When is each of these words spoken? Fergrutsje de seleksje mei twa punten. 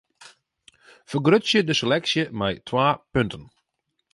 Fergrutsje 1.09 1.59
de 1.67 1.73
seleksje 1.79 2.23
mei 2.39 2.55
twa 2.67 2.87
punten. 3.11 3.43